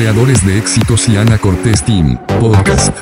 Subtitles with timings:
[0.00, 2.96] creadores de éxitos y Ana Cortés Team, podcast.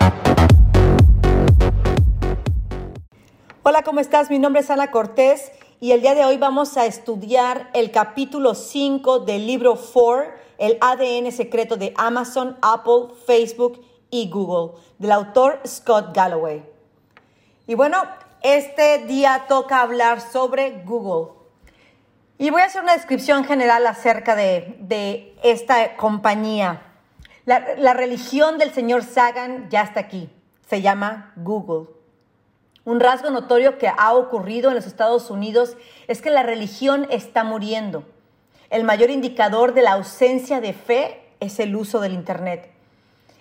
[3.62, 4.30] Hola, ¿cómo estás?
[4.30, 8.56] Mi nombre es Ana Cortés y el día de hoy vamos a estudiar el capítulo
[8.56, 10.24] 5 del libro 4,
[10.58, 13.80] el ADN secreto de Amazon, Apple, Facebook
[14.10, 16.64] y Google, del autor Scott Galloway.
[17.68, 18.02] Y bueno,
[18.42, 21.38] este día toca hablar sobre Google.
[22.38, 26.87] Y voy a hacer una descripción general acerca de, esta compañía.
[27.48, 30.28] La, religión del señor Sagan ya está aquí.
[30.68, 31.88] Se llama Google.
[32.84, 35.74] Un rasgo notorio que ha ocurrido en los Estados Unidos
[36.08, 38.04] es que la religión está muriendo.
[38.68, 42.70] El mayor indicador de la ausencia de fe es el uso del Internet.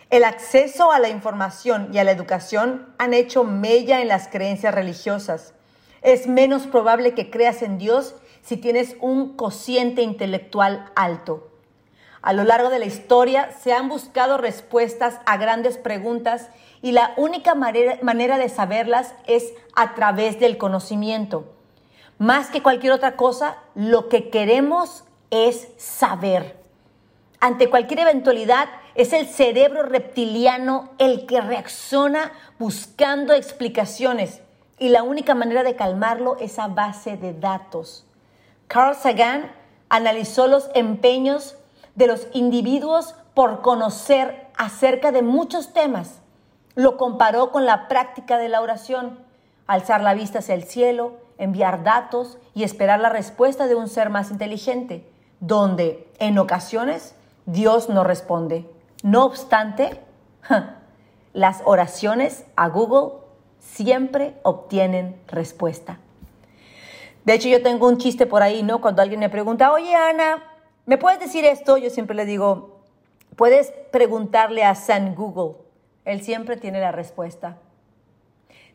[0.09, 4.73] El acceso a la información y a la educación han hecho mella en las creencias
[4.73, 5.53] religiosas.
[6.01, 11.56] Es menos probable que creas en Dios si tienes un cociente intelectual alto.
[12.27, 16.49] A lo largo de la historia se han buscado respuestas a grandes preguntas
[16.81, 21.45] y la única manera, de saberlas es a través del conocimiento.
[22.17, 26.57] Más que cualquier otra cosa, lo que queremos es saber.
[27.39, 34.41] Ante cualquier eventualidad, es el cerebro reptiliano el que reacciona buscando explicaciones
[34.77, 38.05] y la única manera de calmarlo es a base de datos.
[38.67, 39.49] Carl Sagan
[39.87, 41.55] analizó los empeños
[41.97, 46.21] de los individuos por conocer acerca de muchos temas.
[46.75, 49.19] Lo comparó con la práctica de la oración,
[49.65, 54.11] alzar la vista hacia el cielo, enviar datos y esperar la respuesta de un ser
[54.11, 55.09] más inteligente,
[55.39, 57.15] donde en ocasiones
[57.47, 58.69] Dios no responde.
[59.03, 59.99] No obstante,
[61.33, 63.13] las oraciones a Google
[63.59, 65.97] siempre obtienen respuesta.
[67.25, 68.81] De hecho, yo tengo un chiste por ahí, ¿no?
[68.81, 70.43] Cuando alguien me pregunta, oye Ana,
[70.87, 71.77] ¿me puedes decir esto?
[71.77, 72.81] Yo siempre le digo,
[73.35, 75.59] puedes preguntarle a San Google.
[76.03, 77.57] Él siempre tiene la respuesta.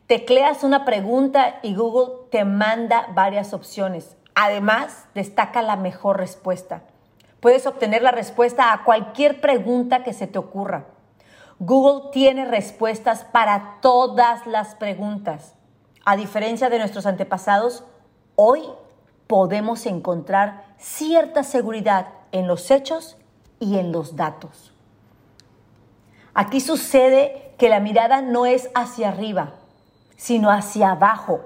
[0.07, 4.15] Tecleas una pregunta y Google te manda varias opciones.
[4.33, 6.83] Además, destaca la mejor respuesta.
[7.41, 10.85] Puedes obtener la respuesta a cualquier pregunta que se te ocurra.
[11.59, 15.55] Google tiene respuestas para todas las preguntas.
[16.05, 17.83] A diferencia de nuestros antepasados,
[18.35, 18.63] Hoy
[19.27, 23.17] podemos encontrar cierta seguridad en los hechos
[23.59, 24.73] y en los datos.
[26.33, 29.53] Aquí sucede que la mirada no es hacia arriba,
[30.17, 31.41] sino hacia abajo.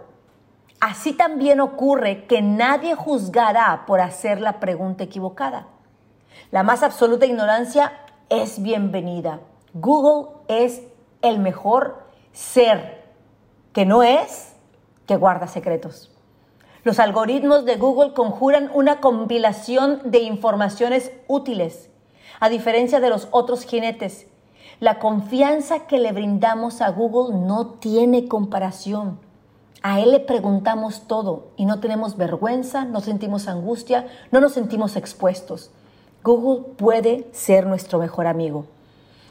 [0.79, 5.67] Así también ocurre que nadie juzgará por hacer la pregunta equivocada.
[6.51, 7.91] La más absoluta ignorancia
[8.29, 9.41] es bienvenida.
[9.73, 10.81] Google es
[11.21, 13.03] el mejor ser
[13.73, 14.55] que no es
[15.05, 16.16] que guarda secretos.
[16.87, 21.89] Los algoritmos de Google conjuran una compilación de informaciones útiles,
[22.39, 24.27] a diferencia de los otros jinetes.
[24.79, 29.19] La confianza que le brindamos a Google no tiene comparación.
[29.81, 34.95] A él le preguntamos todo y no tenemos vergüenza, no sentimos angustia, no nos sentimos
[34.95, 35.71] expuestos.
[36.23, 38.63] Google puede ser nuestro mejor amigo.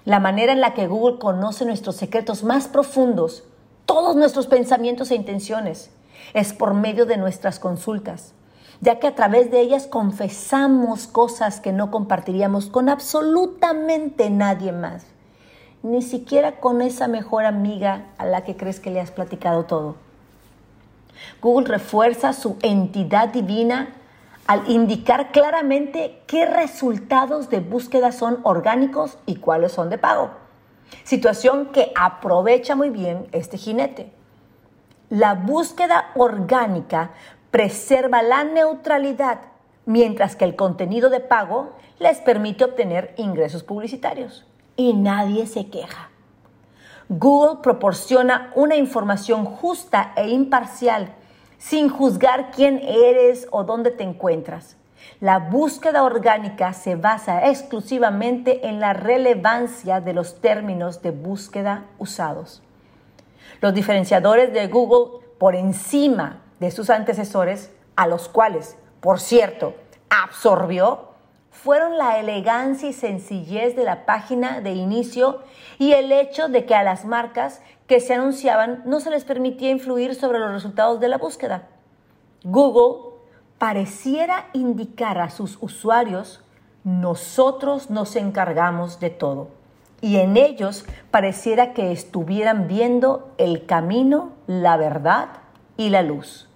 [0.05, 3.45] La manera en la que Google conoce nuestros secretos más profundos,
[3.87, 5.91] todos nuestros pensamientos e intenciones,
[6.35, 8.33] es por medio de nuestras consultas,
[8.81, 15.05] ya que a través de ellas confesamos cosas que no compartiríamos con absolutamente nadie más,
[15.83, 19.97] ni siquiera con esa mejor amiga a la que crees que le has platicado todo.
[21.41, 23.95] Google refuerza su entidad divina
[24.47, 30.31] al indicar claramente qué resultados de búsqueda son orgánicos y cuáles son de pago.
[31.05, 34.13] Situación que aprovecha muy bien este jinete.
[35.11, 37.11] La búsqueda orgánica
[37.53, 39.39] preserva la neutralidad,
[39.85, 44.45] mientras que el contenido de pago les permite obtener ingresos publicitarios.
[44.75, 46.11] Y nadie se queja.
[47.09, 51.15] Google proporciona una información justa e imparcial,
[51.57, 54.77] sin juzgar quién eres o dónde te encuentras.
[55.21, 62.61] La búsqueda orgánica se basa exclusivamente en la relevancia de los términos de búsqueda usados.
[63.61, 69.75] Los diferenciadores de Google por encima de sus antecesores, a los cuales, por cierto,
[70.09, 71.11] absorbió,
[71.51, 75.41] fueron la elegancia y sencillez de la página de inicio
[75.79, 79.71] y el hecho de que a las marcas que se anunciaban no se les permitía
[79.71, 81.69] influir sobre los resultados de la búsqueda.
[82.45, 83.15] Google
[83.59, 86.43] pareciera indicar a sus usuarios,
[86.85, 89.49] nosotros nos encargamos de todo
[90.01, 95.29] y en ellos pareciera que estuvieran viendo el camino, la verdad
[95.77, 96.49] y la luz.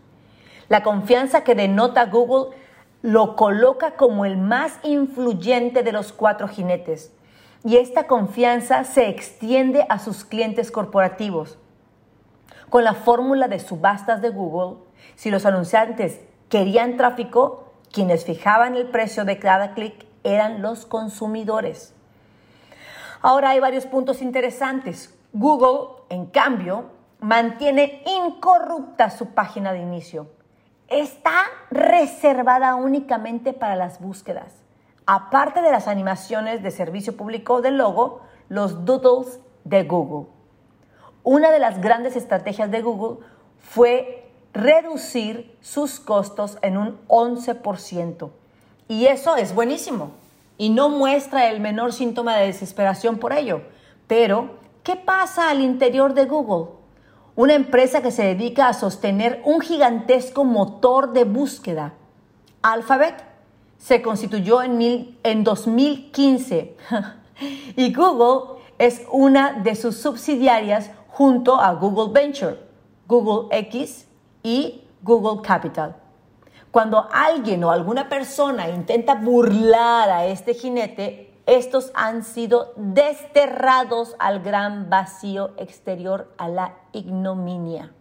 [0.68, 2.56] La confianza que denota Google
[3.02, 7.12] lo coloca como el más influyente de los cuatro jinetes.
[7.62, 11.58] y esta confianza se extiende a sus clientes corporativos.
[12.70, 14.78] Con la fórmula de subastas de Google,
[15.14, 21.94] si los anunciantes querían tráfico, quienes fijaban el precio de cada clic eran los consumidores.
[23.22, 25.14] Ahora hay varios puntos interesantes.
[25.32, 26.86] Google, en cambio,
[27.20, 30.28] mantiene incorrupta su página de inicio.
[30.88, 34.54] Está reservada únicamente para las búsquedas.
[35.06, 40.28] Aparte de las animaciones de servicio público del logo, los doodles de Google.
[41.22, 43.24] Una de las grandes estrategias de Google
[43.58, 48.30] fue reducir sus costos en un 11%.
[48.88, 50.12] Y eso es buenísimo.
[50.60, 53.62] Y no muestra el menor síntoma de desesperación por ello.
[54.06, 56.74] Pero, ¿qué pasa al interior de Google?
[57.34, 61.94] Una empresa que se dedica a sostener un gigantesco motor de búsqueda.
[62.60, 63.24] Alphabet
[63.78, 66.76] se constituyó en, en 2015
[67.76, 72.58] y Google es una de sus subsidiarias junto a Google Venture,
[73.08, 74.06] Google X
[74.42, 75.96] y Google Capital.
[76.70, 84.40] Cuando alguien o alguna persona intenta burlar a este jinete, estos han sido desterrados al
[84.40, 87.92] gran vacío exterior, a la ignominia.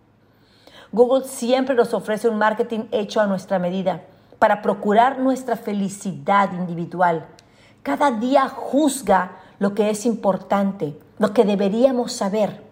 [0.92, 4.02] Google siempre nos ofrece un marketing hecho a nuestra medida
[4.38, 7.26] para procurar nuestra felicidad individual.
[7.82, 12.64] Cada día juzga lo que es importante, lo que deberíamos saber.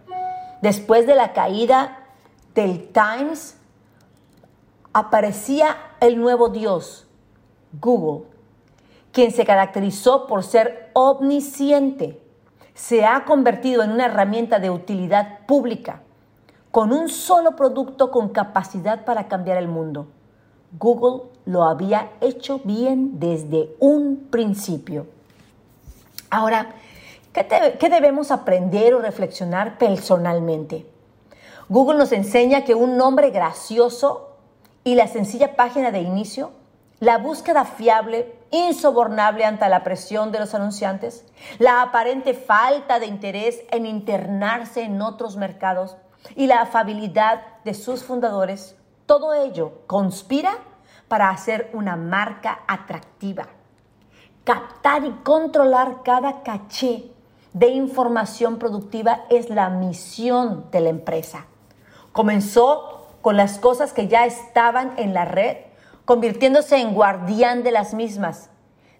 [0.61, 2.05] Después de la caída
[2.53, 3.57] del Times,
[4.93, 7.07] aparecía el nuevo Dios,
[7.81, 8.25] Google,
[9.11, 12.21] quien se caracterizó por ser omnisciente.
[12.73, 16.01] Se ha convertido en una herramienta de utilidad pública,
[16.71, 20.07] con un solo producto con capacidad para cambiar el mundo.
[20.77, 25.07] Google lo había hecho bien desde un principio.
[26.29, 26.75] Ahora,
[27.33, 27.47] ¿qué,
[27.79, 30.85] ¿qué, debemos aprender o reflexionar personalmente?
[31.69, 34.26] Google nos enseña que un nombre gracioso
[34.87, 36.51] y la sencilla página de inicio,
[37.01, 41.25] la búsqueda fiable, insobornable ante la presión de los anunciantes,
[41.59, 45.97] la aparente falta de interés en internarse en otros mercados
[46.37, 50.57] y la afabilidad de sus fundadores, todo ello conspira
[51.09, 53.49] para hacer una marca atractiva.
[54.45, 57.11] Captar y controlar cada caché
[57.51, 61.45] de información productiva es la misión de la empresa.
[62.13, 65.57] Comenzó con las cosas que ya estaban en la red,
[66.05, 68.49] convirtiéndose en guardián de las mismas.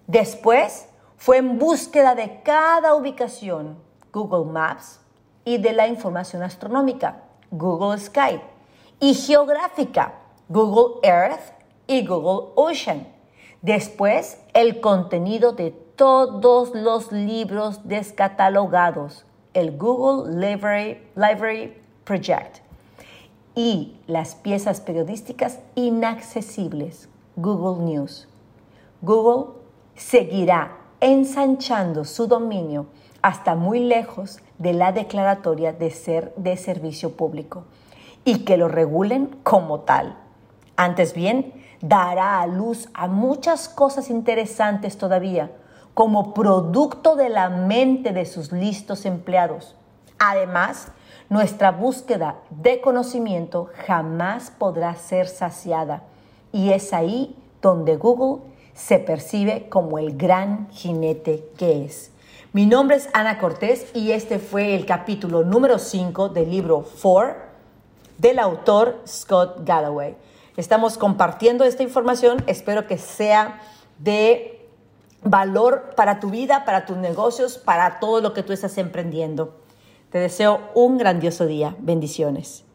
[0.08, 0.88] Después
[1.18, 3.78] fue en búsqueda de cada ubicación,
[4.12, 5.00] Google Maps,
[5.46, 8.42] y de la información astronómica, Google Sky,
[9.00, 10.16] y geográfica,
[10.50, 11.54] Google Earth
[11.88, 13.08] y Google Ocean.
[13.62, 22.67] Después, el contenido de todos los libros descatalogados, el Google Library, Library Project
[23.58, 28.28] y las piezas periodísticas inaccesibles, Google News.
[29.02, 29.56] Google
[29.96, 32.86] seguirá ensanchando su dominio
[33.24, 37.64] hasta muy lejos de la declaratoria de ser de servicio público
[38.24, 40.16] y que lo regulen como tal.
[40.76, 41.52] Antes bien,
[41.82, 45.50] dará a luz a muchas cosas interesantes todavía,
[45.96, 49.76] como producto de la mente de sus listos empleados.
[50.20, 50.92] Además,
[51.30, 56.04] nuestra búsqueda de conocimiento jamás podrá ser saciada
[56.52, 58.44] y es ahí donde Google
[58.74, 62.12] se percibe como el gran jinete que es.
[62.54, 67.36] Mi nombre es Ana Cortés y este fue el capítulo número 5 del libro 4
[68.18, 70.16] del autor Scott Galloway.
[70.56, 73.62] Estamos compartiendo esta información, espero que sea
[74.00, 74.66] de
[75.24, 79.67] valor para tu vida, para tus negocios, para todo lo que tú estás emprendiendo.
[80.12, 81.76] Te deseo un grandioso día.
[81.80, 82.67] Bendiciones.